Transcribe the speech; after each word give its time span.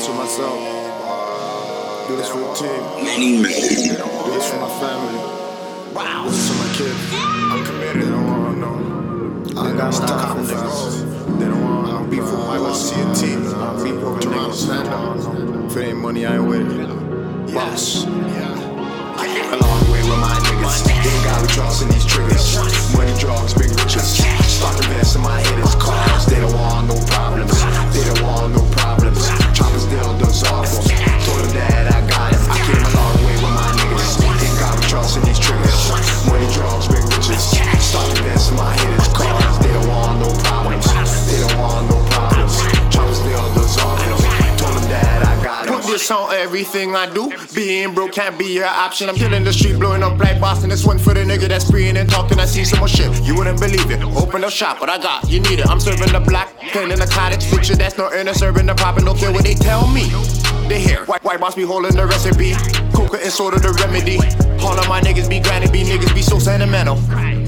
this 0.00 0.08
for 0.08 0.14
myself. 0.14 0.58
Do 2.08 2.16
this 2.16 2.28
for 2.30 2.38
the 2.38 2.54
team. 2.54 3.42
Do 3.42 4.32
this 4.32 4.50
for 4.50 4.60
my 4.60 4.68
family. 4.80 5.18
Wow. 5.94 6.24
This 6.24 6.38
is 6.38 6.48
for 6.48 6.56
my 6.56 6.74
kids. 6.74 7.12
I'm 7.12 7.64
committed. 7.64 8.02
They 8.02 8.08
don't 8.08 8.26
wanna 8.26 8.56
know. 8.56 9.60
I 9.60 9.68
ain't 9.68 9.76
got 9.76 9.92
no 9.92 10.06
time 10.06 10.44
for 10.46 10.54
niggas. 10.54 11.38
They 11.38 11.44
don't 11.46 11.62
wanna 11.62 11.92
know. 11.92 12.10
Beef 12.10 12.22
with 12.22 12.32
my 12.32 12.72
see 12.72 13.00
a 13.00 13.14
team. 13.14 13.46
I'm 13.54 13.84
beef 13.84 13.94
with 14.02 14.22
Toronto 14.22 14.52
stand 14.52 14.88
up. 14.88 15.70
If 15.70 15.76
it 15.76 15.84
ain't 15.88 15.98
money, 15.98 16.24
I 16.24 16.36
ain't 16.36 16.46
with 16.48 16.80
it. 16.80 17.52
Yes. 17.52 18.06
I 18.06 18.59
this 46.00 46.10
on 46.10 46.32
everything 46.32 46.96
I 46.96 47.12
do. 47.12 47.32
Being 47.54 47.94
broke 47.94 48.12
can't 48.12 48.38
be 48.38 48.54
your 48.54 48.66
option. 48.66 49.08
I'm 49.08 49.16
killing 49.16 49.44
the 49.44 49.52
street, 49.52 49.78
blowing 49.78 50.02
up 50.02 50.18
like 50.18 50.40
Boston. 50.40 50.70
This 50.70 50.84
one 50.84 50.98
for 50.98 51.14
the 51.14 51.20
nigga 51.20 51.48
that's 51.48 51.66
spraying 51.66 51.96
and 51.96 52.08
talking. 52.08 52.38
I 52.38 52.46
see 52.46 52.64
some 52.64 52.78
more 52.78 52.88
shit. 52.88 53.10
You 53.22 53.34
wouldn't 53.36 53.60
believe 53.60 53.90
it. 53.90 54.02
Open 54.16 54.44
up 54.44 54.50
shop, 54.50 54.80
what 54.80 54.88
I 54.88 54.98
got, 54.98 55.28
you 55.28 55.40
need 55.40 55.58
it. 55.58 55.66
I'm 55.66 55.80
serving 55.80 56.12
the 56.12 56.20
black, 56.20 56.56
pen 56.58 56.90
in 56.90 56.98
the 56.98 57.06
cottage. 57.06 57.44
Picture 57.50 57.76
that's 57.76 57.98
not 57.98 58.14
in 58.14 58.28
a 58.28 58.34
serving 58.34 58.66
the 58.66 58.74
poppin'. 58.74 59.04
Don't 59.04 59.18
care 59.18 59.32
what 59.32 59.44
they 59.44 59.54
tell 59.54 59.86
me. 59.88 60.08
They 60.68 60.80
hear 60.80 61.04
white 61.06 61.24
white 61.24 61.40
boss 61.40 61.54
be 61.54 61.62
holding 61.64 61.94
the 61.96 62.06
recipe. 62.06 62.54
Coca 62.94 63.18
and 63.22 63.32
soda 63.32 63.58
the 63.58 63.72
remedy. 63.82 64.18
All 64.64 64.78
of 64.78 64.88
my 64.88 65.00
niggas 65.00 65.28
be 65.28 65.40
grinding, 65.40 65.72
be 65.72 65.82
niggas 65.82 66.14
be 66.14 66.22
so 66.22 66.38
sentimental. 66.38 66.96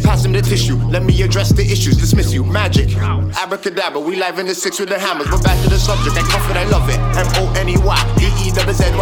Pass 0.03 0.23
them 0.23 0.33
the 0.33 0.43
tissue, 0.43 0.77
let 0.89 1.05
me 1.05 1.23
address 1.23 1.51
the 1.51 1.63
issues. 1.63 1.97
Dismiss 1.97 2.33
you, 2.33 2.43
magic. 2.43 2.97
Abracadabra, 2.97 4.01
we 4.01 4.17
live 4.17 4.39
in 4.39 4.47
the 4.47 4.55
six 4.55 4.81
with 4.81 4.89
the 4.89 4.99
hammers. 4.99 5.29
But 5.31 5.45
back 5.45 5.63
to 5.63 5.69
the 5.71 5.79
subject, 5.79 6.17
I 6.17 6.23
comfort, 6.23 6.57
I 6.57 6.65
love 6.65 6.89
it. 6.89 6.99
M 7.17 7.29
O 7.37 7.53
N 7.57 7.69
E 7.69 7.77
Y, 7.79 8.12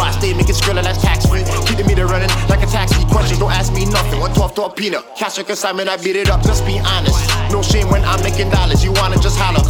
D 0.01 0.09
double 0.09 0.09
Z 0.09 0.09
Y. 0.09 0.11
Stay 0.11 0.33
making 0.33 0.55
skrilla, 0.55 0.83
that's 0.83 1.01
tax 1.01 1.25
free. 1.25 1.43
Keeping 1.67 1.87
me 1.87 1.95
to 1.95 2.05
running 2.05 2.29
like 2.49 2.61
a 2.63 2.67
taxi. 2.67 3.05
Questions, 3.05 3.39
don't 3.39 3.51
ask 3.51 3.73
me 3.73 3.85
nothing. 3.85 4.19
One 4.19 4.33
twelve 4.33 4.53
to 4.55 4.63
a 4.63 4.69
peanut. 4.69 5.03
Cash 5.15 5.37
a 5.37 5.43
consignment, 5.43 5.89
I 5.89 5.97
beat 5.97 6.15
it 6.15 6.29
up, 6.29 6.41
just 6.43 6.65
be 6.65 6.79
honest. 6.79 7.19
No 7.51 7.61
shame 7.61 7.89
when 7.89 8.03
I'm 8.05 8.21
making 8.23 8.49
dollars, 8.49 8.83
you 8.83 8.91
wanna 8.93 9.17
just 9.19 9.37
holler. 9.37 9.61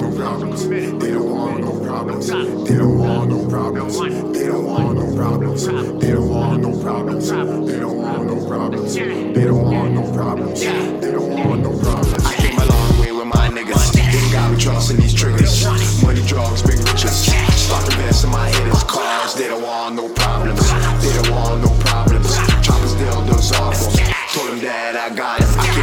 no 0.00 0.16
problems. 0.16 0.68
They 0.68 1.10
don't 1.10 1.30
want 1.30 1.60
no 1.60 1.80
problems. 1.84 2.26
They 2.28 2.76
don't 2.76 2.98
want 2.98 3.30
no 3.30 3.48
problems. 3.48 3.98
They 3.98 4.46
don't 4.46 4.64
want 4.64 4.94
no 4.94 5.14
problems. 5.16 5.66
They 5.66 6.10
don't 6.12 6.28
want 6.28 6.62
no 6.62 6.82
problems. 6.82 7.28
They 7.28 7.78
don't 7.80 7.96
want 7.96 8.26
no 8.26 8.46
problems. 8.46 8.94
They 8.94 9.44
don't 9.44 9.64
want 9.64 9.94
no 9.94 10.12
problems. 10.12 10.60
They 10.60 11.10
don't 11.10 11.30
want 11.30 11.62
no 11.62 11.78
problems. 11.78 12.24
I 12.24 12.34
came 12.34 12.58
a 12.58 12.64
long 12.64 13.00
way 13.00 13.12
with 13.12 13.26
my 13.26 13.48
niggas. 13.48 13.92
They 13.92 14.32
got 14.32 14.50
me 14.52 14.58
trusting 14.58 14.96
They 19.38 19.46
don't 19.46 19.62
want 19.62 19.94
no 19.94 20.08
problems. 20.08 20.68
They 21.00 21.12
don't 21.22 21.30
want 21.30 21.62
no 21.62 21.70
problems. 21.84 22.36
Choppers 22.60 22.90
still 22.90 23.24
does 23.24 23.52
awful. 23.52 23.92
Told 24.34 24.50
them 24.50 24.58
that 24.64 24.96
I 24.96 25.14
got 25.14 25.40
it. 25.40 25.77